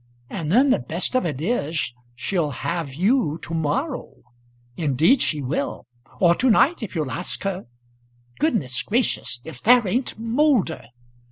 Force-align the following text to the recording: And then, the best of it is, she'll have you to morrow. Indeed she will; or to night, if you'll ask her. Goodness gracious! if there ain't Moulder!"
And 0.31 0.51
then, 0.51 0.71
the 0.71 0.79
best 0.79 1.15
of 1.15 1.27
it 1.27 1.39
is, 1.39 1.93
she'll 2.15 2.49
have 2.49 2.91
you 2.95 3.37
to 3.43 3.53
morrow. 3.53 4.15
Indeed 4.75 5.21
she 5.21 5.43
will; 5.43 5.85
or 6.19 6.33
to 6.37 6.49
night, 6.49 6.81
if 6.81 6.95
you'll 6.95 7.11
ask 7.11 7.43
her. 7.43 7.65
Goodness 8.39 8.81
gracious! 8.81 9.41
if 9.43 9.61
there 9.61 9.87
ain't 9.87 10.17
Moulder!" 10.17 10.87